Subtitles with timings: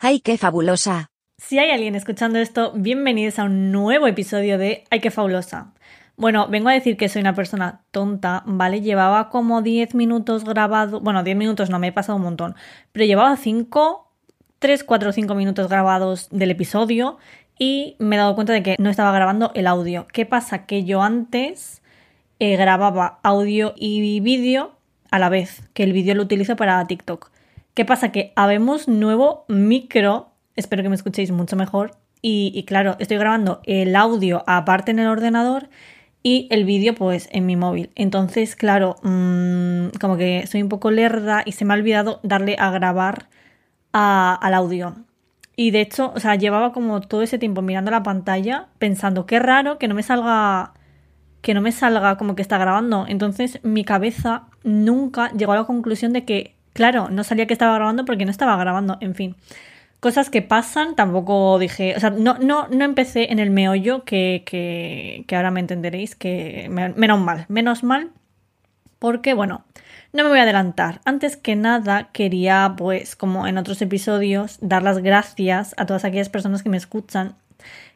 [0.00, 1.10] ¡Ay, qué fabulosa!
[1.38, 5.72] Si hay alguien escuchando esto, bienvenidos a un nuevo episodio de ¡Ay, qué fabulosa!
[6.16, 8.80] Bueno, vengo a decir que soy una persona tonta, ¿vale?
[8.80, 12.54] Llevaba como 10 minutos grabado, bueno, 10 minutos no, me he pasado un montón,
[12.92, 14.08] pero llevaba 5,
[14.60, 17.18] 3, 4, 5 minutos grabados del episodio
[17.58, 20.06] y me he dado cuenta de que no estaba grabando el audio.
[20.12, 20.64] ¿Qué pasa?
[20.64, 21.82] Que yo antes
[22.38, 24.76] eh, grababa audio y vídeo
[25.10, 27.32] a la vez, que el vídeo lo utilizo para TikTok.
[27.78, 28.10] ¿Qué pasa?
[28.10, 31.92] Que habemos nuevo micro, espero que me escuchéis mucho mejor.
[32.20, 35.68] Y, claro, estoy grabando el audio aparte en el ordenador
[36.24, 37.92] y el vídeo pues en mi móvil.
[37.94, 42.56] Entonces, claro, mmm, como que soy un poco lerda y se me ha olvidado darle
[42.58, 43.28] a grabar
[43.92, 44.96] al audio.
[45.54, 49.38] Y de hecho, o sea, llevaba como todo ese tiempo mirando la pantalla pensando, qué
[49.38, 50.74] raro que no me salga
[51.42, 53.06] que no me salga como que está grabando.
[53.06, 57.74] Entonces mi cabeza nunca llegó a la conclusión de que Claro, no salía que estaba
[57.74, 59.34] grabando porque no estaba grabando, en fin.
[59.98, 65.24] Cosas que pasan, tampoco dije, o sea, no, no, no empecé en el meollo que
[65.32, 68.12] ahora me entenderéis, que menos mal, menos mal,
[69.00, 69.64] porque bueno,
[70.12, 71.00] no me voy a adelantar.
[71.04, 76.28] Antes que nada, quería, pues, como en otros episodios, dar las gracias a todas aquellas
[76.28, 77.34] personas que me escuchan.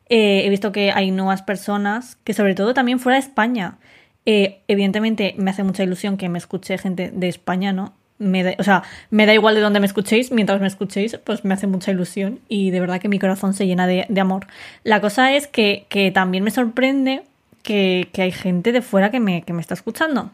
[0.09, 3.79] Eh, he visto que hay nuevas personas, que sobre todo también fuera de España.
[4.27, 7.95] Eh, evidentemente me hace mucha ilusión que me escuche gente de España, ¿no?
[8.19, 11.45] Me da, o sea, me da igual de dónde me escuchéis, mientras me escuchéis, pues
[11.45, 14.47] me hace mucha ilusión y de verdad que mi corazón se llena de, amor.
[14.85, 17.23] La cosa es que, también me sorprende
[17.63, 20.31] que, hay gente de fuera que me, que me está escuchando.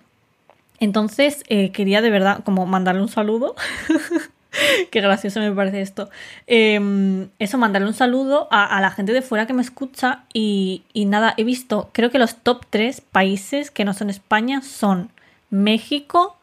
[0.81, 3.56] Entonces, eh, quería de verdad como mandarle un saludo.
[4.91, 6.09] Qué gracioso me parece esto.
[6.47, 11.05] Em, eso, mandarle un saludo a, la gente de fuera que me escucha y, y
[11.05, 15.11] nada, he visto, creo que los top 3 países que no son España son
[15.51, 16.38] México,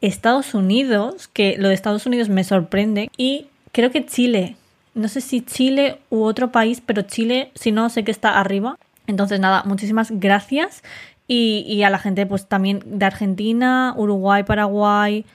[0.00, 4.56] Estados Unidos, que lo de Estados Unidos me sorprende, y creo que Chile.
[4.94, 8.78] No sé si Chile u otro país, pero Chile, si no, sé que está arriba.
[9.06, 10.82] Entonces, nada, muchísimas gracias.
[11.30, 15.26] Y, a la gente, pues también de Argentina, Uruguay, Paraguay.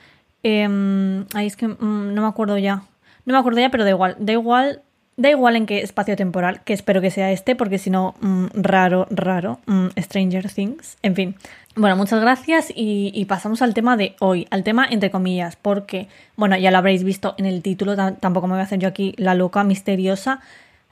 [0.42, 2.84] Eh, ahí es que mm, no me acuerdo ya.
[3.26, 4.16] No me acuerdo ya, pero da igual.
[4.20, 4.82] Da igual
[5.16, 8.48] Da igual en qué espacio temporal, que espero que sea este, porque si no, mm,
[8.56, 11.36] raro, raro, mm, Stranger Things, en fin.
[11.76, 16.58] Bueno, muchas gracias y, pasamos al tema de hoy, al tema entre comillas, porque, bueno,
[16.58, 19.36] ya lo habréis visto en el título, tampoco me voy a hacer yo aquí la
[19.36, 20.40] loca misteriosa.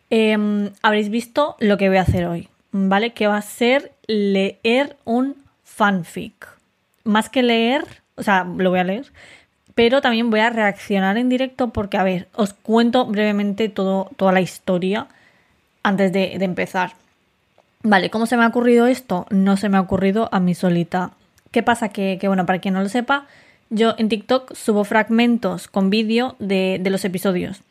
[0.09, 3.13] Em, habréis visto lo que voy a hacer hoy, ¿vale?
[3.13, 6.47] Que va a ser leer un fanfic.
[7.03, 9.11] Más que leer, o sea, lo voy a leer,
[9.75, 14.31] pero también voy a reaccionar en directo porque, a ver, os cuento brevemente todo, toda
[14.31, 15.07] la historia
[15.83, 16.93] antes de, empezar.
[17.83, 19.25] Vale, ¿cómo se me ha ocurrido esto?
[19.29, 21.11] No se me ha ocurrido a mí solita.
[21.51, 21.89] ¿Qué pasa?
[21.89, 23.25] Que, bueno, para quien no lo sepa,
[23.69, 27.61] yo en TikTok subo fragmentos con vídeo de, los episodios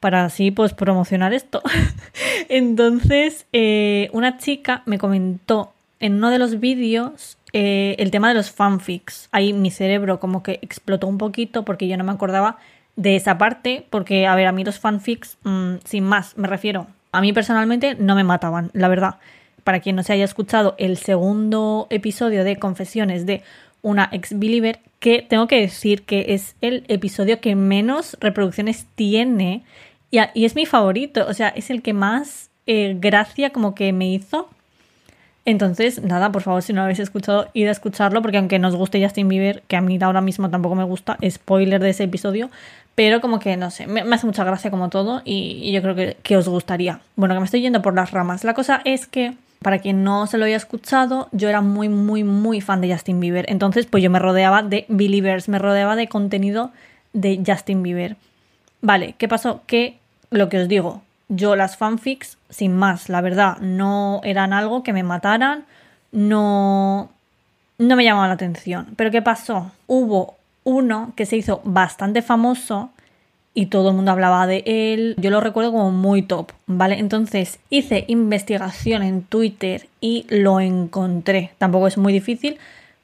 [0.00, 1.62] para así pues promocionar esto.
[2.48, 8.34] Entonces, eh, una chica me comentó en uno de los vídeos eh, el tema de
[8.34, 9.28] los fanfics.
[9.32, 12.58] Ahí mi cerebro como que explotó un poquito porque yo no me acordaba
[12.96, 16.86] de esa parte, porque, a ver, a mí los fanfics, mm, sin más, me refiero,
[17.10, 19.16] a mí personalmente no me mataban, la verdad.
[19.64, 23.42] Para quien no se haya escuchado el segundo episodio de Confesiones de
[23.80, 29.64] una ex-believer, que tengo que decir que es el episodio que menos reproducciones tiene
[30.12, 34.12] y, es mi favorito, o sea, es el que más eh, gracia como que me
[34.12, 34.50] hizo
[35.44, 38.76] entonces, nada, por favor, si no lo habéis escuchado, id a escucharlo, porque aunque nos
[38.76, 42.48] guste Justin Bieber, que a mí ahora mismo tampoco me gusta, spoiler de ese episodio,
[42.94, 46.16] pero como que no sé, me, hace mucha gracia como todo y, yo creo que,
[46.22, 47.00] que, os gustaría.
[47.16, 48.44] Bueno, que me estoy yendo por las ramas.
[48.44, 52.22] La cosa es que, para quien no se lo haya escuchado, yo era muy, muy,
[52.22, 53.46] muy fan de Justin Bieber.
[53.48, 56.70] Entonces, pues yo me rodeaba de Believers, me rodeaba de contenido
[57.12, 58.16] de Justin Bieber.
[58.80, 59.62] Vale, ¿qué pasó?
[59.66, 59.98] Que
[60.30, 61.02] lo que os digo,
[61.34, 65.64] yo las fanfics, sin más, la verdad, no eran algo que me mataran,
[66.12, 67.10] no,
[67.78, 68.88] no me llamaba la atención.
[68.96, 69.72] Pero ¿qué pasó?
[69.86, 72.90] Hubo uno que se hizo bastante famoso
[73.54, 75.14] y todo el mundo hablaba de él.
[75.18, 76.98] Yo lo recuerdo como muy top, ¿vale?
[76.98, 81.52] Entonces hice investigación en Twitter y lo encontré.
[81.58, 82.58] Tampoco es muy difícil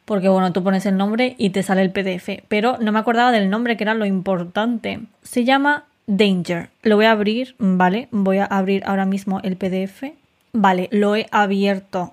[0.05, 2.43] porque, bueno, tú pones el nombre y te sale el PDF.
[2.49, 5.01] Pero no me acordaba del nombre, que era lo importante.
[5.23, 6.71] Se llama Danger.
[6.83, 8.09] Lo voy a abrir, ¿vale?
[8.11, 10.05] Voy a abrir ahora mismo el PDF.
[10.53, 12.13] Vale, lo he abierto.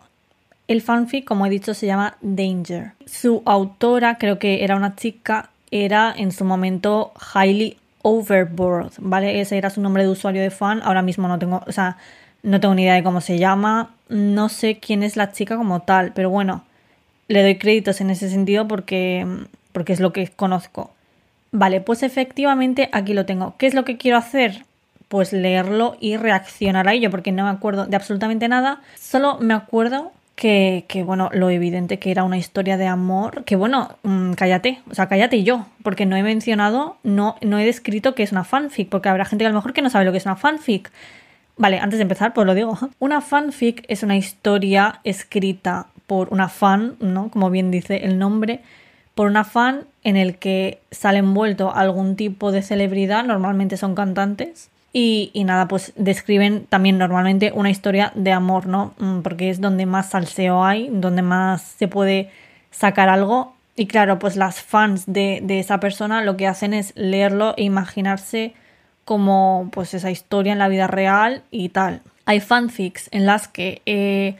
[0.68, 2.92] El fanfic, como he dicho, se llama Danger.
[3.06, 9.39] Su autora, creo que era una chica, era en su momento Highly Overboard, ¿vale?
[9.39, 10.81] Ese era su nombre de usuario de fan.
[10.83, 11.97] Ahora mismo no tengo, o sea,
[12.44, 13.92] no tengo ni idea de cómo se llama.
[14.09, 16.65] No sé quién es la chica como tal, pero bueno,
[17.30, 19.25] le doy créditos en ese sentido porque,
[19.71, 20.92] porque es lo que conozco.
[21.51, 23.56] Vale, pues efectivamente aquí lo tengo.
[23.57, 24.65] ¿Qué es lo que quiero hacer?
[25.07, 28.81] pues leerlo y reaccionar a ello, porque no me acuerdo de absolutamente nada.
[28.95, 33.56] Solo me acuerdo que, que, bueno, lo evidente que era una historia de amor, que
[33.56, 38.15] bueno, mmm, cállate, o sea, cállate yo, porque no he mencionado, no, no he descrito
[38.15, 40.12] que es una fanfic, porque habrá gente que a lo mejor que no sabe lo
[40.12, 40.92] que es una fanfic.
[41.57, 42.77] Vale, antes de empezar, pues lo digo.
[43.00, 47.30] Una fanfic es una historia escrita por una fan, ¿no?
[47.30, 48.59] Como bien dice el nombre,
[49.16, 54.70] por una fan en el que sale envuelto algún tipo de celebridad, normalmente son cantantes,
[54.98, 58.94] y, y, nada, pues describen también normalmente una historia de amor, ¿no?
[58.98, 62.30] Mm, porque es donde más salseo hay, donde más se puede
[62.72, 63.54] sacar algo.
[63.76, 67.64] Y claro, pues las fans de, de esa persona lo que hacen es leerlo e
[67.64, 68.54] imaginarse
[69.04, 72.02] como pues esa historia en la vida real y tal.
[72.26, 74.38] Hay fanfics en las que, eh,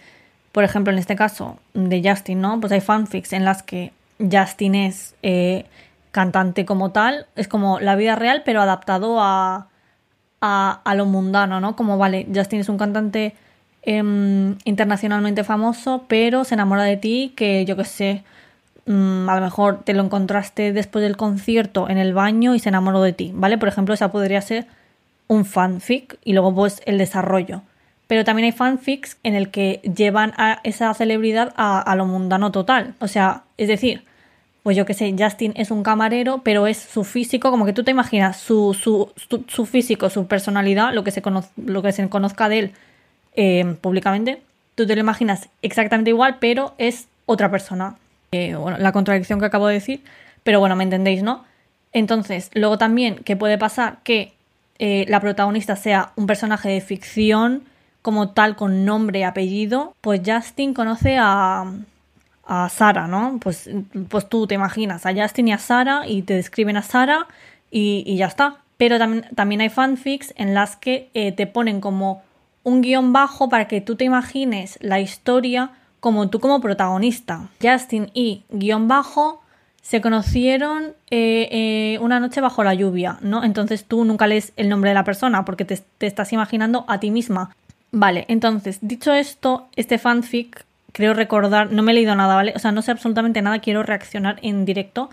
[0.54, 2.62] por ejemplo, en este caso de Justin, ¿no?
[2.62, 5.65] Pues hay fanfics en las que Justin es eh,
[6.12, 9.67] cantante como tal, es como la vida real, pero adaptado a,
[10.41, 11.75] a, lo mundano, ¿no?
[11.75, 13.35] Como, vale, Justin es un cantante
[13.83, 13.97] eh,
[14.65, 18.23] internacionalmente famoso, pero se enamora de ti, que yo qué sé,
[18.85, 22.69] mmm, a lo mejor te lo encontraste después del concierto en el baño y se
[22.69, 23.57] enamoró de ti, ¿vale?
[23.57, 24.67] Por ejemplo, esa podría ser
[25.27, 27.62] un fanfic y luego pues el desarrollo.
[28.07, 32.93] Pero también hay fanfics en el que llevan a esa celebridad a, lo mundano total.
[32.99, 34.03] O sea, es decir,
[34.61, 37.83] pues yo qué sé, Justin es un camarero, pero es su físico, como que tú
[37.83, 41.91] te imaginas su, su, su, su físico, su personalidad, lo que se, conoz, lo que
[41.91, 42.71] se conozca de él
[43.35, 44.41] eh, públicamente,
[44.75, 47.97] tú te lo imaginas exactamente igual, pero es otra persona.
[48.31, 50.01] Eh, bueno, la contradicción que acabo de decir,
[50.43, 51.43] pero bueno, me entendéis, ¿no?
[51.91, 53.97] Entonces, luego también, ¿qué puede pasar?
[54.03, 54.33] Que
[54.79, 57.63] eh, la protagonista sea un personaje de ficción
[58.05, 61.65] como tal, con nombre y apellido, pues Justin conoce a,
[62.45, 63.39] a Sara, ¿no?
[63.41, 63.67] Pues,
[64.09, 67.25] pues tú te imaginas a Justin y a Sara y te describen a Sara
[67.71, 68.57] y, y ya está.
[68.77, 72.21] Pero también, también hay fanfics en las que eh, te ponen como
[72.61, 77.49] un guion bajo para que tú te imagines la historia como tú como protagonista.
[77.59, 79.41] Justin y guion bajo
[79.81, 83.43] se conocieron eh, eh, una noche bajo la lluvia, ¿no?
[83.43, 86.99] Entonces tú nunca lees el nombre de la persona porque te, te estás imaginando a
[86.99, 87.49] ti misma.
[87.91, 92.53] Vale, entonces, dicho esto, este fanfic, creo recordar, no me he leído nada, ¿vale?
[92.55, 95.09] O sea, no sé absolutamente nada, quiero reaccionar en directo.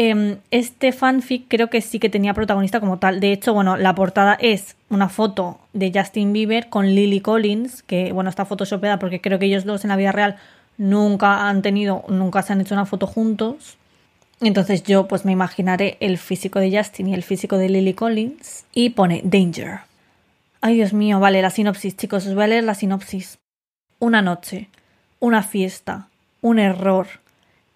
[0.00, 3.18] Eh, este fanfic creo que sí que tenía protagonista como tal.
[3.18, 8.12] De hecho, bueno, la portada es una foto de Justin Bieber con Lily Collins, que
[8.12, 10.36] bueno, está photoshopeada porque creo que ellos dos en la vida real
[10.76, 13.76] nunca han tenido, nunca se han hecho una foto juntos.
[14.40, 18.66] Entonces yo pues me imaginaré el físico de Justin y el físico de Lily Collins
[18.72, 19.87] y pone Danger.
[20.60, 23.38] Ay, Dios mío, vale, la sinopsis, chicos, os voy a leer la sinopsis.
[24.00, 24.68] Una noche,
[25.20, 26.08] una fiesta,
[26.40, 27.06] un error,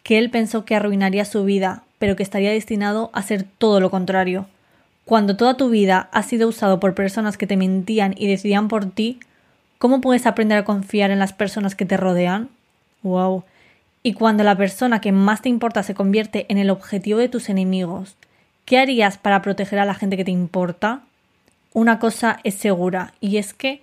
[0.03, 3.89] que él pensó que arruinaría su vida, pero que estaría destinado a ser todo lo
[3.93, 4.47] contrario.
[5.05, 8.91] Cuando toda tu vida ha sido usado por personas que te mentían y decidían por
[8.91, 9.21] ti,
[9.79, 12.49] ¿cómo puedes aprender a confiar en las personas que te rodean?
[13.05, 13.45] Wow.
[14.03, 17.49] Y cuando la persona que más te importa se convierte en el objetivo de tus
[17.49, 18.17] enemigos,
[18.65, 21.03] ¿qué harías para proteger a la gente que te importa?
[21.73, 23.83] Una cosa es segura y es que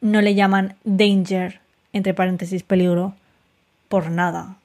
[0.00, 1.60] no le llaman danger,
[1.92, 3.14] entre paréntesis peligro,
[3.88, 4.56] por nada.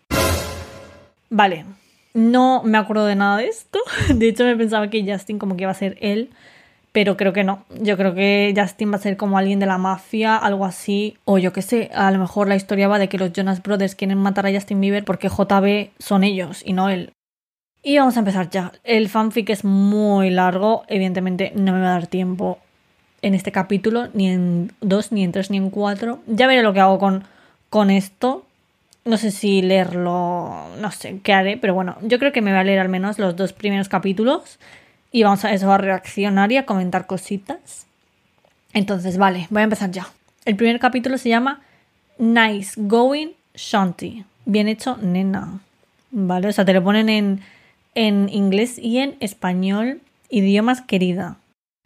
[1.30, 1.66] Vale,
[2.14, 3.80] no me acuerdo de nada de esto.
[4.14, 6.32] De hecho, me pensaba que Justin como que iba a ser él,
[6.92, 7.64] pero creo que no.
[7.82, 11.18] Yo creo que Justin va a ser como alguien de la mafia, algo así.
[11.26, 13.96] O yo qué sé, a lo mejor la historia va de que los Jonas Brothers
[13.96, 17.12] quieren matar a Justin Bieber porque JB son ellos y no él.
[17.84, 18.72] Y vamos a empezar ya.
[18.84, 22.60] El fanfic es muy largo, evidentemente no me va a dar tiempo
[23.22, 26.20] en este capítulo, ni en dos, ni en tres, ni en cuatro.
[26.28, 27.24] Ya veré lo que hago con,
[27.70, 28.46] con esto.
[29.06, 32.60] No sé si leerlo, no sé qué haré, pero bueno, yo creo que me voy
[32.60, 34.60] a leer al menos los dos primeros capítulos
[35.12, 37.86] y vamos a eso a reaccionar y a comentar cositas.
[38.74, 40.08] Entonces, vale, voy a empezar ya.
[40.44, 41.62] El primer capítulo se llama
[42.18, 44.26] Nice Going Shanty.
[44.46, 45.62] Bien hecho, nena.
[46.12, 47.42] Vale, o sea, te lo ponen en,
[47.98, 51.38] en inglés y en español, idiomas querida.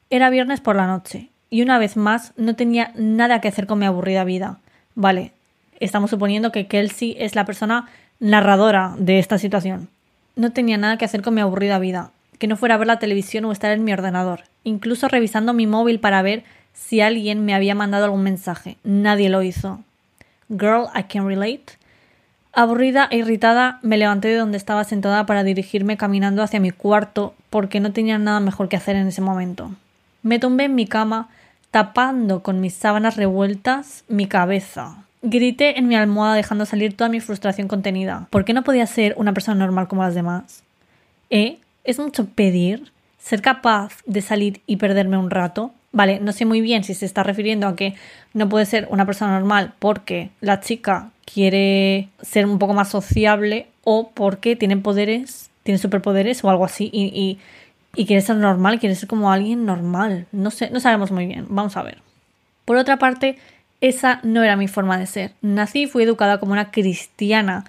[0.10, 3.80] Era viernes por la noche, y una vez más no tenía nada que hacer con
[3.80, 4.60] mi aburrida vida.
[4.94, 5.32] Vale,
[5.80, 7.88] estamos suponiendo que Kelsey es la persona
[8.20, 9.88] narradora de esta situación.
[10.36, 13.00] No tenía nada que hacer con mi aburrida vida, que no fuera a ver la
[13.00, 17.54] televisión o estar en mi ordenador, incluso revisando mi móvil para ver si alguien me
[17.54, 18.76] había mandado algún mensaje.
[18.84, 19.80] Nadie lo hizo.
[20.50, 21.78] Girl, I can relate.
[22.54, 27.34] Aburrida e irritada, me levanté de donde estaba sentada para dirigirme caminando hacia mi cuarto
[27.50, 29.72] porque no tenía nada mejor que hacer en ese momento.
[30.22, 31.30] Me tumbé en mi cama,
[31.72, 35.06] tapando con mis sábanas revueltas mi cabeza.
[35.22, 38.28] Grité en mi almohada dejando salir toda mi frustración contenida.
[38.30, 40.64] ¿Por qué no podía ser una persona normal como las demás?
[41.30, 41.60] ¿Eh?
[41.86, 42.92] ¿Es mucho pedir?
[43.18, 45.72] ¿Ser capaz de salir y perderme un rato?
[45.94, 47.96] Vale, no sé muy bien si se está refiriendo a que
[48.34, 53.68] no puede ser una persona normal porque la chica quiere ser un poco más sociable
[53.84, 57.40] o porque tiene poderes, tiene superpoderes o algo así y,
[57.96, 60.28] y, quiere ser normal, quiere ser como alguien normal.
[60.32, 61.46] No sé, no sabemos muy bien.
[61.50, 62.00] Vamos a ver.
[62.66, 63.38] Por otra parte,
[63.82, 65.34] esa no era mi forma de ser.
[65.42, 67.66] Nací y fui educada como una cristiana.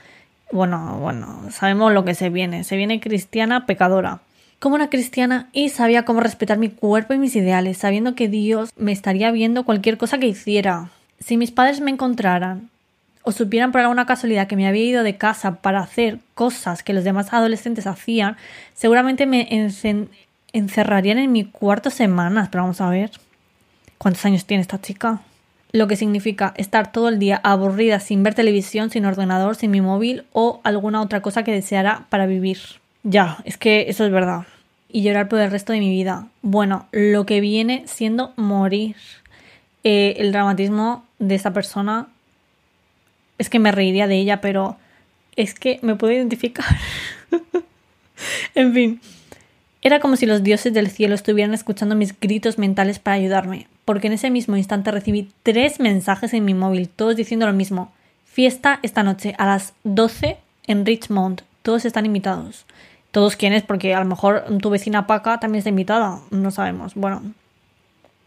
[0.52, 2.64] Bueno, bueno, sabemos lo que se viene.
[2.64, 4.21] Se viene cristiana pecadora
[4.62, 8.71] como una cristiana y sabía cómo respetar mi cuerpo y mis ideales, sabiendo que Dios
[8.76, 10.90] me estaría viendo cualquier cosa que hiciera.
[11.19, 12.71] Si mis padres me encontraran
[13.22, 16.92] o supieran por alguna casualidad que me había ido de casa para hacer cosas que
[16.92, 18.36] los demás adolescentes hacían,
[18.74, 19.48] seguramente me
[20.52, 22.48] encerrarían en mi cuarto semanas.
[22.50, 23.10] Pero vamos a ver,
[23.98, 25.20] ¿cuántos años tiene esta chica?
[25.70, 29.80] Lo que significa estar todo el día aburrida sin ver televisión, sin ordenador, sin mi
[29.80, 32.58] móvil o alguna otra cosa que deseara para vivir.
[33.04, 34.42] Ya, es que eso es verdad.
[34.90, 36.28] Y llorar por el resto de mi vida.
[36.42, 38.96] Bueno, lo que viene siendo morir.
[39.84, 42.08] Eh, el dramatismo de esta persona
[43.42, 44.76] es que me reiría de ella, pero
[45.37, 46.64] es que me puedo identificar.
[48.54, 49.00] en fin,
[49.82, 54.06] era como si los dioses del cielo estuvieran escuchando mis gritos mentales para ayudarme, porque
[54.06, 57.92] en ese mismo instante recibí tres mensajes en mi móvil, todos diciendo lo mismo.
[58.25, 62.64] Fiesta esta noche a las 12 en Richmond, todos están invitados
[63.12, 66.94] todos quiénes, porque a lo mejor tu vecina Paca también está invitada, no sabemos.
[66.94, 67.22] Bueno,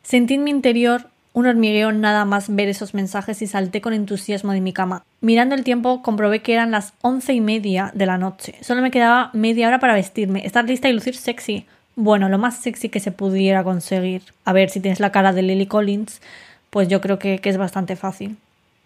[0.03, 4.53] sentí en mi interior un hormigueo nada más ver esos mensajes y salté con entusiasmo
[4.53, 5.03] de mi cama.
[5.19, 8.55] Mirando el tiempo comprobé que eran las once y media de la noche.
[8.61, 11.65] Solo me quedaba media hora para vestirme, estar lista y lucir sexy.
[11.97, 14.21] Bueno, lo más sexy que se pudiera conseguir.
[14.45, 16.21] A ver, si tienes la cara de Lily Collins,
[16.69, 18.37] pues yo creo que, es bastante fácil.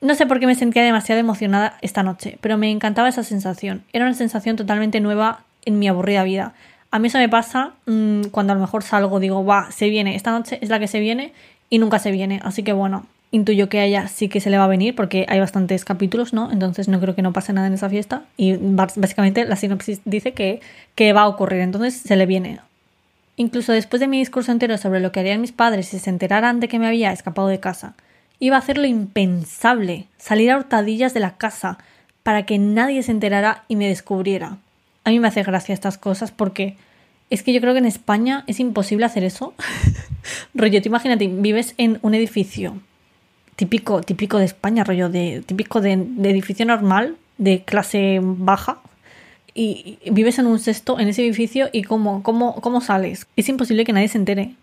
[0.01, 3.83] No sé por qué me sentía demasiado emocionada esta noche, pero me encantaba esa sensación.
[3.93, 6.53] Era una sensación totalmente nueva en mi aburrida vida.
[6.89, 10.15] A mí eso me pasa mm, cuando a lo mejor salgo, digo, va, se viene,
[10.15, 11.31] esta noche es la que se viene
[11.69, 12.39] y nunca se viene.
[12.43, 15.25] Así que bueno, intuyo que a ella sí que se le va a venir porque
[15.29, 16.51] hay bastantes capítulos, ¿no?
[16.51, 20.33] Entonces no creo que no pase nada en esa fiesta y básicamente la sinopsis dice
[20.33, 20.61] que,
[20.95, 22.59] que va a ocurrir, entonces se le viene.
[23.37, 26.59] Incluso después de mi discurso entero sobre lo que harían mis padres si se enteraran
[26.59, 27.93] de que me había escapado de casa,
[28.39, 31.77] iba a hacer lo impensable, salir a hurtadillas de la casa
[32.23, 34.57] para que nadie se enterara y me descubriera.
[35.03, 36.75] A mí me hace gracia estas cosas porque
[37.29, 39.53] es que yo creo que en España es imposible hacer eso.
[40.53, 42.75] rollo, te imagínate, vives en un edificio
[43.59, 45.91] típico, típico de España, rollo, de, típico de,
[46.23, 48.79] edificio normal, de clase baja,
[49.53, 53.27] y, vives en un sexto en ese edificio y cómo, cómo, cómo sales.
[53.35, 54.55] Es imposible que nadie se entere.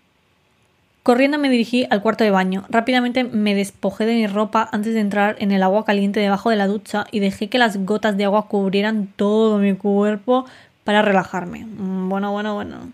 [1.03, 2.65] Corriendo me dirigí al cuarto de baño.
[2.69, 6.57] Rápidamente me despojé de mi ropa antes de entrar en el agua caliente debajo de
[6.57, 10.45] la ducha y dejé que las gotas de agua cubrieran todo mi cuerpo
[10.87, 11.65] para relajarme.
[11.65, 12.93] Mm, bueno, bueno, bueno.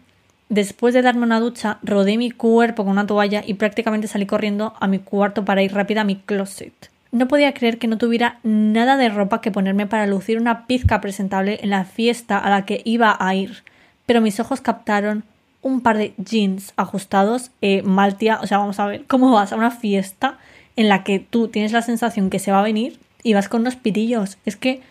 [0.49, 4.73] Después de darme una ducha, rodé mi cuerpo con una toalla y prácticamente salí corriendo
[4.79, 6.73] a mi cuarto para ir rápida a mi closet.
[7.11, 11.01] No podía creer que no tuviera nada de ropa que ponerme para lucir una pizca
[11.01, 13.63] presentable en la fiesta a la que iba a ir,
[14.07, 15.23] pero mis ojos captaron
[15.61, 19.55] un par de jeans ajustados, eh, maltia, o sea, vamos a ver cómo vas a
[19.55, 20.39] una fiesta
[20.75, 23.61] en la que tú tienes la sensación que se va a venir y vas con
[23.61, 24.39] unos pitillos.
[24.45, 24.81] Es que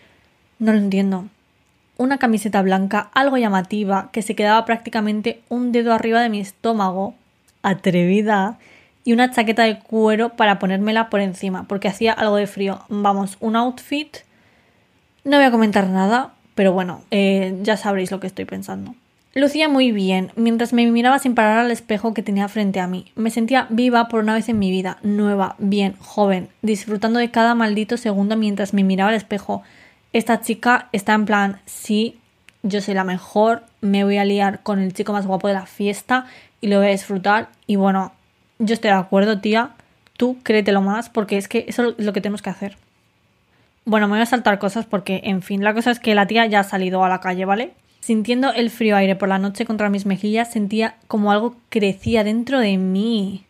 [0.57, 1.27] no lo entiendo.
[1.97, 7.13] Una camiseta blanca, algo llamativa, que se quedaba prácticamente un dedo arriba de mi estómago,
[7.61, 8.57] atrevida,
[9.05, 12.79] y una chaqueta de cuero para ponérmela por encima, porque hacía algo de frío.
[12.89, 14.17] Vamos, un outfit.
[15.23, 18.95] No voy a comentar nada, pero bueno, eh, ya sabréis lo que estoy pensando.
[19.35, 23.11] Lucía muy bien, mientras me miraba sin parar al espejo que tenía frente a mí.
[23.15, 27.55] Me sentía viva por una vez en mi vida, nueva, bien, joven, disfrutando de cada
[27.55, 29.63] maldito segundo mientras me miraba al espejo.
[30.13, 32.19] Esta chica está en plan, sí,
[32.61, 35.65] yo soy la mejor, me voy a liar con el chico más guapo de la
[35.65, 36.25] fiesta
[36.61, 37.49] y lo voy a disfrutar.
[37.67, 38.13] Y bueno,
[38.59, 39.71] yo estoy de acuerdo, tía,
[40.15, 42.77] tú créetelo más porque es que eso es lo que tenemos que hacer.
[43.85, 46.45] Bueno, me voy a saltar cosas porque, en fin, la cosa es que la tía
[46.45, 47.73] ya ha salido a la calle, ¿vale?
[47.99, 52.59] Sintiendo el frío aire por la noche contra mis mejillas, sentía como algo crecía dentro
[52.59, 53.43] de mí.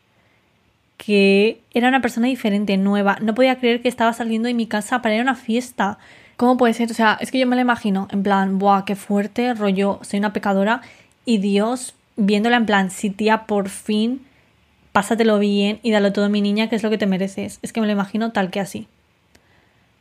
[0.97, 3.17] Que era una persona diferente, nueva.
[3.21, 5.99] No podía creer que estaba saliendo de mi casa para ir a una fiesta.
[6.43, 6.91] ¿Cómo puede ser?
[6.91, 9.53] O sea, es que yo me lo imagino en plan, ¡buah, qué fuerte!
[9.53, 10.81] Rollo, soy una pecadora.
[11.23, 14.25] Y Dios viéndola en plan, sí, tía, por fin,
[14.91, 17.59] pásatelo bien y dalo todo a mi niña, que es lo que te mereces.
[17.61, 18.89] Es que me lo imagino tal que así.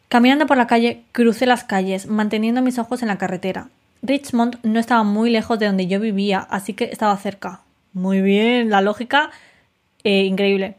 [0.08, 3.68] Caminando por la calle, crucé las calles, manteniendo mis ojos en la carretera.
[4.02, 7.60] Richmond no estaba muy lejos de donde yo vivía, así que estaba cerca.
[7.92, 9.30] Muy bien, la lógica
[10.02, 10.74] eh, increíble.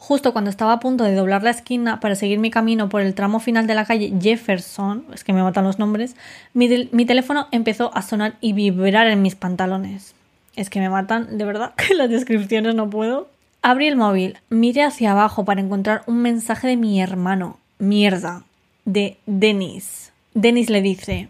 [0.00, 3.14] Justo cuando estaba a punto de doblar la esquina para seguir mi camino por el
[3.14, 6.16] tramo final de la calle Jefferson, es que me matan los nombres,
[6.54, 10.14] mi, teléfono empezó a sonar y vibrar en mis pantalones.
[10.56, 13.28] Es que me matan, de verdad, que las descripciones no puedo.
[13.60, 17.58] Abrí el móvil, miré hacia abajo para encontrar un mensaje de mi hermano.
[17.78, 18.44] Mierda.
[18.86, 20.12] De Denis.
[20.32, 21.28] Denis le dice,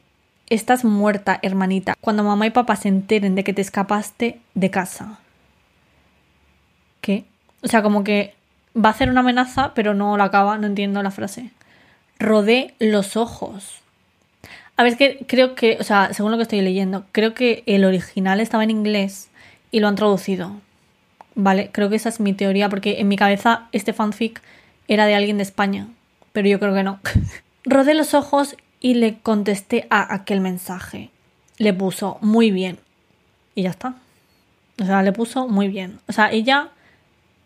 [0.49, 5.19] estás muerta, hermanita, cuando mamá y papá se enteren de que te escapaste de casa.
[7.00, 7.25] ¿Qué?
[7.62, 8.39] O sea, como que
[8.77, 11.50] va a hacer una amenaza, pero no la acaba, no entiendo la frase.
[12.19, 13.81] Rodé los ojos.
[14.77, 17.62] A ver, es que creo que, o sea, según lo que estoy leyendo, creo que
[17.67, 19.29] el original estaba en inglés
[19.71, 20.53] y lo han traducido.
[21.35, 24.43] Vale, creo que esa es mi teoría, porque en mi cabeza este fanfic
[24.89, 25.89] era de alguien de España,
[26.33, 27.00] pero yo creo que no.
[27.65, 31.11] Rodé los ojos y le contesté a aquel mensaje.
[31.59, 32.79] Le puso muy bien.
[33.55, 33.95] Y ya está.
[34.81, 36.00] O sea, le puso muy bien.
[36.09, 36.71] O sea, ella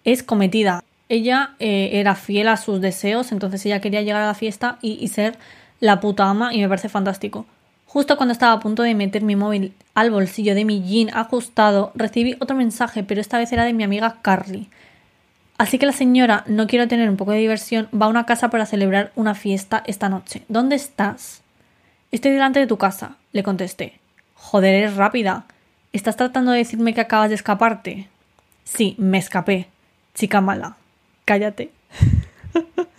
[0.05, 0.85] es cometida.
[1.15, 4.99] Ella eh, era fiel a sus deseos, entonces ella quería llegar a la fiesta y,
[5.01, 5.39] y ser
[5.79, 7.47] la puta ama y me parece fantástico.
[7.87, 11.93] Justo cuando estaba a punto de meter mi móvil al bolsillo de mi jean ajustado,
[11.95, 14.69] recibí otro mensaje, pero esta vez era de mi amiga Carly.
[15.57, 18.51] Así que la señora, no quiero tener un poco de diversión, va a una casa
[18.51, 20.43] para celebrar una fiesta esta noche.
[20.49, 21.43] ¿Dónde estás?
[22.11, 24.01] Estoy delante de tu casa, le contesté.
[24.35, 25.45] Joder, eres rápida.
[25.93, 28.09] ¿Estás tratando de decirme que acabas de escaparte?
[28.65, 29.69] Sí, me escapé.
[30.13, 30.77] Chica mala.
[31.25, 31.71] Cállate.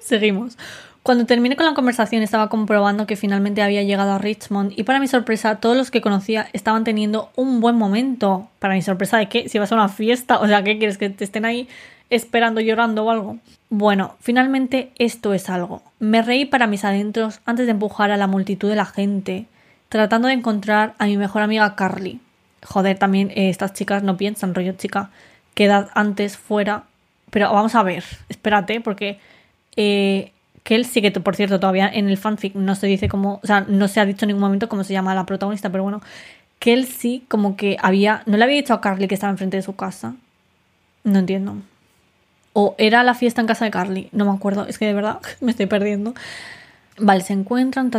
[0.00, 0.56] Seguimos.
[1.02, 5.00] Cuando terminé con la conversación estaba comprobando que finalmente había llegado a Richmond y para
[5.00, 8.48] mi sorpresa todos los que conocía estaban teniendo un buen momento.
[8.58, 11.10] Para mi sorpresa de que si vas a una fiesta, o sea, ¿qué quieres que
[11.10, 11.68] te estén ahí
[12.08, 13.36] esperando llorando o algo?
[13.68, 15.82] Bueno, finalmente esto es algo.
[15.98, 19.44] Me reí para mis adentros antes de empujar a la multitud de la gente,
[19.90, 22.20] tratando de encontrar a mi mejor amiga Carly.
[22.64, 25.10] Joder, también eh, estas chicas no piensan, rollo chica,
[25.54, 26.84] quedad antes fuera.
[27.30, 29.18] Pero vamos a ver, espérate, porque
[29.76, 30.32] eh,
[30.62, 33.88] Kelsey, que por cierto todavía en el fanfic no se dice cómo, o sea, no
[33.88, 36.00] se ha dicho en ningún momento cómo se llama la protagonista, pero bueno,
[36.58, 39.76] Kelsey como que había, no le había dicho a Carly que estaba enfrente de su
[39.76, 40.14] casa.
[41.04, 41.56] No entiendo.
[42.54, 45.20] O era la fiesta en casa de Carly, no me acuerdo, es que de verdad
[45.40, 46.14] me estoy perdiendo.
[46.96, 47.90] Vale, se encuentran.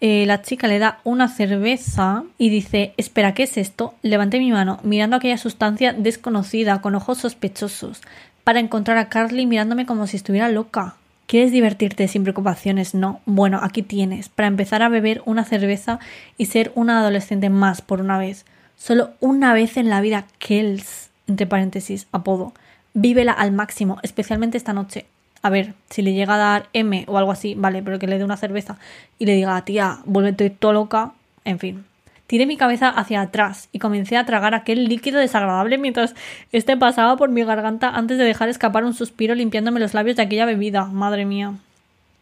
[0.00, 3.94] Eh, la chica le da una cerveza y dice, espera, ¿qué es esto?
[4.02, 8.00] Levanté mi mano, mirando aquella sustancia desconocida, con ojos sospechosos,
[8.42, 10.96] para encontrar a Carly mirándome como si estuviera loca.
[11.26, 12.92] ¿Quieres divertirte sin preocupaciones?
[12.92, 13.20] No.
[13.24, 16.00] Bueno, aquí tienes, para empezar a beber una cerveza
[16.36, 18.46] y ser una adolescente más por una vez.
[18.76, 22.52] Solo una vez en la vida, Kells, entre paréntesis, apodo.
[22.94, 25.06] Vívela al máximo, especialmente esta noche.
[25.42, 28.18] A ver, si le llega a dar M o algo así, vale, pero que le
[28.18, 28.76] dé una cerveza
[29.18, 31.12] y le diga, tía, vuélvete toda loca,
[31.44, 31.84] en fin.
[32.26, 36.14] Tiré mi cabeza hacia atrás y comencé a tragar aquel líquido desagradable mientras
[36.52, 40.22] este pasaba por mi garganta antes de dejar escapar un suspiro limpiándome los labios de
[40.22, 40.84] aquella bebida.
[40.84, 41.54] Madre mía.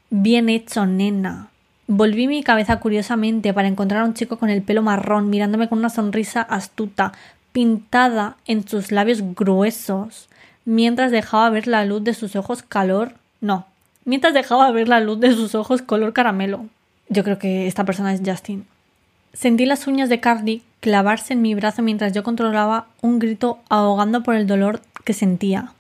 [0.08, 1.48] Bien hecho, nena.
[1.86, 5.78] Volví mi cabeza curiosamente para encontrar a un chico con el pelo marrón mirándome con
[5.78, 7.12] una sonrisa astuta,
[7.52, 10.30] pintada en sus labios gruesos,
[10.68, 13.14] mientras dejaba ver la luz de sus ojos calor.
[13.40, 13.64] No,
[14.04, 16.66] mientras dejaba ver la luz de sus ojos color caramelo.
[17.08, 18.66] Yo creo que esta persona es Justin.
[19.32, 24.22] Sentí las uñas de Carly clavarse en mi brazo mientras yo controlaba un grito ahogando
[24.22, 25.72] por el dolor que sentía.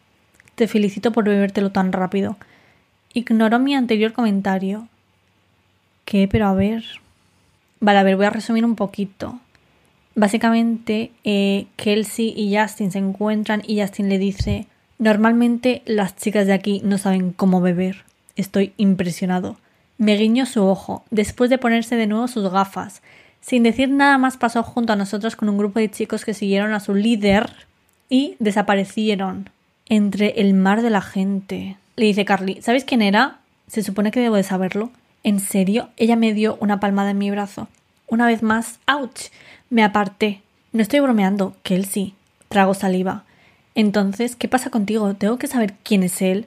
[0.54, 2.38] Te felicito por bebértelo tan rápido.
[3.12, 4.88] Ignoró mi anterior comentario.
[6.06, 6.28] ¿Qué?
[6.28, 6.82] Pero a ver.
[7.80, 9.38] Vale, a ver, voy a resumir un poquito.
[10.14, 14.66] Básicamente, eh, Kelsey y Justin se encuentran y Justin le dice,
[14.98, 18.04] normalmente las chicas de aquí no saben cómo beber.
[18.36, 19.56] Estoy impresionado.
[19.96, 23.02] Me guiñó su ojo, después de ponerse de nuevo sus gafas,
[23.40, 26.72] sin decir nada más pasó junto a nosotros con un grupo de chicos que siguieron
[26.72, 27.50] a su líder
[28.08, 29.50] y desaparecieron
[29.86, 31.76] entre el mar de la gente.
[31.96, 33.38] Le dice Carly, ¿sabéis quién era?
[33.66, 34.90] Se supone que debo de saberlo.
[35.24, 35.88] ¿En serio?
[35.96, 37.68] Ella me dio una palmada en mi brazo.
[38.06, 39.30] Una vez más, ¡ouch!
[39.68, 40.40] Me aparté.
[40.72, 41.56] No estoy bromeando,
[41.90, 42.14] sí.
[42.48, 43.24] Trago saliva.
[43.78, 45.14] Entonces, ¿qué pasa contigo?
[45.14, 46.46] Tengo que saber quién es él.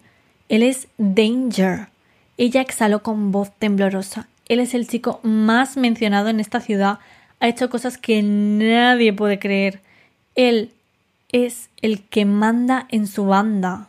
[0.50, 1.88] Él es Danger.
[2.36, 4.28] Ella exhaló con voz temblorosa.
[4.50, 7.00] Él es el chico más mencionado en esta ciudad.
[7.40, 9.80] Ha hecho cosas que nadie puede creer.
[10.36, 10.74] Él
[11.32, 13.88] es el que manda en su banda.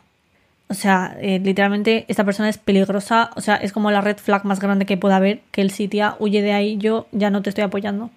[0.69, 3.31] O sea, eh, literalmente esta persona es peligrosa.
[3.35, 5.41] O sea, es como la red flag más grande que pueda haber.
[5.51, 6.77] Que el sitio huye de ahí.
[6.77, 8.09] Yo ya no te estoy apoyando.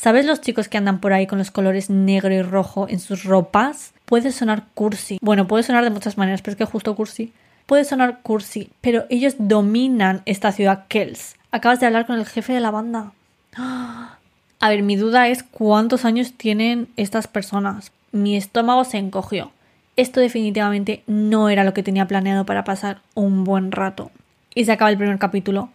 [0.00, 3.24] ¿Sabes los chicos que andan por ahí con los colores negro y rojo en sus
[3.24, 3.94] ropas?
[4.04, 5.18] Puede sonar cursi.
[5.20, 7.32] Bueno, puede sonar de muchas maneras, pero es que justo cursi.
[7.66, 11.34] Puede sonar cursi, pero ellos dominan esta ciudad Kells.
[11.50, 13.10] Acabas de hablar con el jefe de la banda.
[13.56, 17.90] A ver, mi duda es cuántos años tienen estas personas.
[18.12, 19.50] Mi estómago se encogió.
[19.96, 24.12] Esto definitivamente no era lo que tenía planeado para pasar un buen rato.
[24.54, 25.70] Y se acaba el primer capítulo.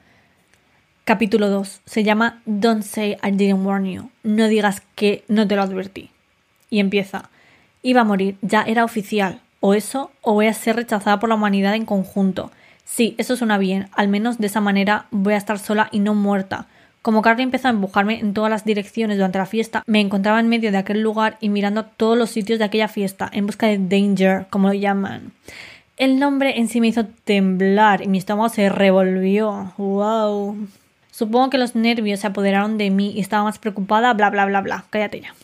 [1.05, 1.81] Capítulo 2.
[1.83, 4.09] Se llama Don't say I didn't warn you.
[4.23, 6.11] No digas que no te lo advertí.
[6.69, 7.29] Y empieza.
[7.81, 9.41] Iba a morir, ya era oficial.
[9.59, 12.51] O eso, o voy a ser rechazada por la humanidad en conjunto.
[12.85, 13.89] Sí, eso suena bien.
[13.91, 16.67] Al menos de esa manera voy a estar sola y no muerta.
[17.01, 20.47] Como Carly empezó a empujarme en todas las direcciones durante la fiesta, me encontraba en
[20.47, 23.77] medio de aquel lugar y mirando todos los sitios de aquella fiesta, en busca de
[23.77, 25.33] Danger, como lo llaman.
[25.97, 29.73] El nombre en sí me hizo temblar y mi estómago se revolvió.
[29.77, 30.55] ¡Wow!
[31.13, 34.61] Supongo que los nervios se apoderaron de mí y estaba más preocupada, bla, bla, bla,
[34.61, 34.85] bla.
[34.89, 35.35] Cállate ya.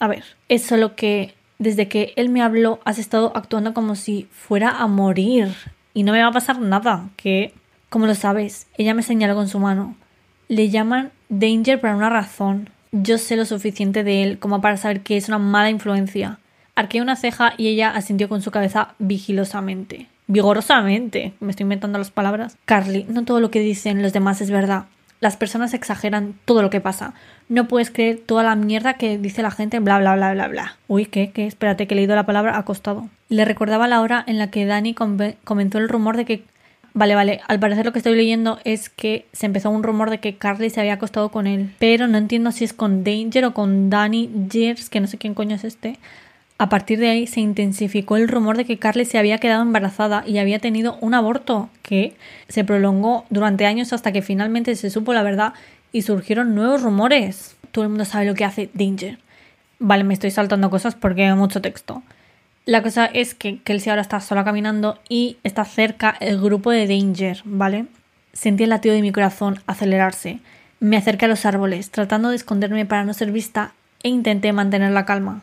[0.00, 4.26] A ver, es solo que desde que él me habló has estado actuando como si
[4.32, 5.54] fuera a morir
[5.94, 7.54] y no me va a pasar nada, que,
[7.88, 9.94] como lo sabes, ella me señaló con su mano.
[10.48, 12.70] Le llaman Danger por una razón.
[12.90, 16.40] Yo sé lo suficiente de él como para saber que es una mala influencia.
[16.74, 20.08] Arqueé una ceja y ella asintió con su cabeza vigilosamente.
[20.26, 21.32] Vigorosamente.
[21.38, 22.56] Me estoy inventando las palabras.
[22.64, 24.86] Carly, no todo lo que dicen los demás es verdad.
[25.22, 27.14] Las personas exageran todo lo que pasa.
[27.48, 30.76] No puedes creer toda la mierda que dice la gente, bla, bla, bla, bla, bla.
[30.88, 31.30] Uy, ¿qué?
[31.30, 31.46] ¿Qué?
[31.46, 33.08] Espérate, que he leído la palabra acostado.
[33.28, 36.42] Le recordaba la hora en la que Dani comentó el rumor de que
[36.92, 37.40] Vale, vale.
[37.46, 40.70] Al parecer lo que estoy leyendo es que se empezó un rumor de que Carly
[40.70, 41.72] se había acostado con él.
[41.78, 45.34] Pero no entiendo si es con Danger o con Danny Gers, que no sé quién
[45.34, 45.98] coño es este.
[46.58, 50.22] A partir de ahí se intensificó el rumor de que Carly se había quedado embarazada
[50.26, 52.14] y había tenido un aborto que
[52.48, 55.54] se prolongó durante años hasta que finalmente se supo la verdad
[55.92, 57.56] y surgieron nuevos rumores.
[57.72, 59.18] Todo el mundo sabe lo que hace Danger.
[59.78, 62.02] Vale, me estoy saltando cosas porque hay mucho texto.
[62.64, 66.86] La cosa es que Kelsey ahora está sola caminando y está cerca el grupo de
[66.86, 67.86] Danger, ¿vale?
[68.32, 70.38] Sentí el latido de mi corazón acelerarse.
[70.78, 73.72] Me acerqué a los árboles, tratando de esconderme para no ser vista,
[74.04, 75.42] e intenté mantener la calma.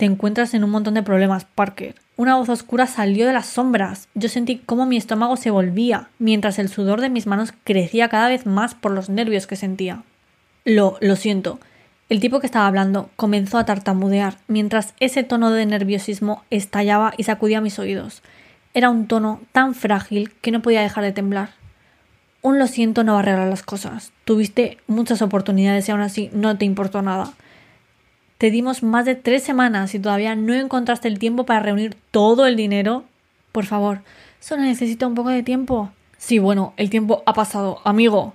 [0.00, 1.94] Te encuentras en un montón de problemas, Parker.
[2.16, 4.08] Una voz oscura salió de las sombras.
[4.14, 8.28] Yo sentí cómo mi estómago se volvía, mientras el sudor de mis manos crecía cada
[8.28, 10.02] vez más por los nervios que sentía.
[10.64, 11.60] Lo, lo siento.
[12.08, 17.24] El tipo que estaba hablando comenzó a tartamudear mientras ese tono de nerviosismo estallaba y
[17.24, 18.22] sacudía mis oídos.
[18.72, 21.50] Era un tono tan frágil que no podía dejar de temblar.
[22.40, 24.12] Un lo siento no va a arreglar las cosas.
[24.24, 27.34] Tuviste muchas oportunidades y aún así no te importó nada.
[28.40, 32.46] Te dimos más de tres semanas y todavía no encontraste el tiempo para reunir todo
[32.46, 33.04] el dinero.
[33.52, 34.00] Por favor,
[34.38, 35.90] solo necesito un poco de tiempo.
[36.16, 38.32] Sí, bueno, el tiempo ha pasado, amigo.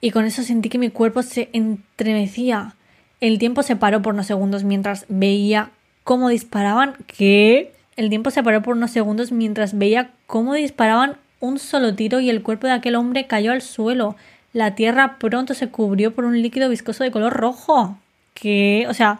[0.00, 2.76] Y con eso sentí que mi cuerpo se entremecía.
[3.20, 5.70] El tiempo se paró por unos segundos mientras veía
[6.04, 6.94] cómo disparaban.
[7.08, 7.72] ¿Qué?
[7.96, 12.30] El tiempo se paró por unos segundos mientras veía cómo disparaban un solo tiro y
[12.30, 14.14] el cuerpo de aquel hombre cayó al suelo.
[14.52, 17.98] La tierra pronto se cubrió por un líquido viscoso de color rojo.
[18.34, 18.86] ¿Qué?
[18.88, 19.18] O sea,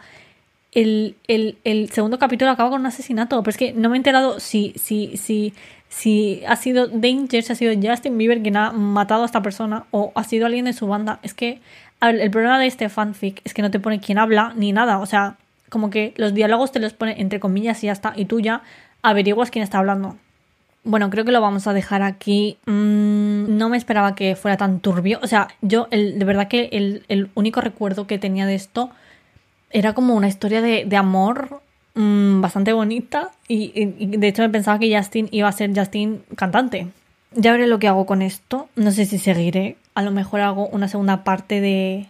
[0.73, 3.43] el, el, segundo capítulo acaba con un asesinato.
[3.43, 5.55] Pero es que no me he enterado si, si, si,
[5.89, 9.85] si ha sido Danger, si ha sido Justin Bieber quien ha matado a esta persona
[9.91, 11.21] o ha sido alguien de su banda.
[11.23, 11.61] Es que
[12.01, 14.99] el problema de este fanfic es que no te pone quién habla ni nada.
[14.99, 15.37] O sea,
[15.69, 18.13] como que los diálogos te los pone entre comillas y ya está.
[18.17, 18.63] Y tú ya
[19.03, 20.17] averiguas quién está hablando.
[20.85, 22.57] Bueno, creo que lo vamos a dejar aquí.
[22.67, 25.19] Mm, no me esperaba que fuera tan turbio.
[25.23, 28.91] O sea, yo el, de verdad que el, único recuerdo que tenía de esto
[29.71, 31.61] era como una historia de, amor
[31.95, 33.31] mm, bastante bonita.
[33.49, 36.89] Y, y, de hecho me pensaba que Justin iba a ser Justin cantante.
[37.33, 38.69] Ya veré lo que hago con esto.
[38.77, 42.07] No sé si seguiré a lo mejor hago una segunda parte de,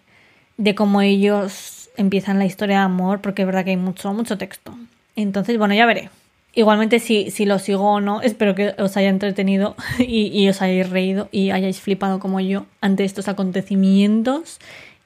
[0.59, 4.37] de cómo ellos empiezan la historia de amor, porque es verdad que hay mucho, mucho
[4.37, 4.77] texto.
[5.17, 6.11] Entonces, bueno, ya veré.
[6.53, 10.61] Igualmente, si, si lo sigo o no, espero que os haya entretenido y, y os
[10.61, 14.59] hayáis reído y hayáis flipado como yo ante estos acontecimientos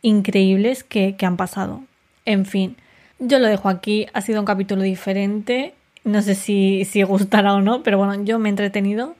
[0.03, 1.85] increíbles que, que han pasado.
[2.25, 2.77] En fin,
[3.19, 4.07] yo lo dejo aquí.
[4.13, 5.75] Ha sido un capítulo diferente.
[6.05, 9.15] No sé si, si gustará o no, pero bueno, yo me he entretenido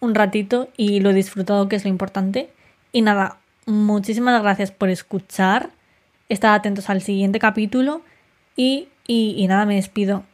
[0.00, 2.50] un ratito y lo he disfrutado, que es lo importante.
[2.92, 5.70] Y nada, muchísimas gracias por escuchar.
[6.28, 8.02] Estad atentos al siguiente capítulo
[8.56, 10.24] y, y, y nada, me despido.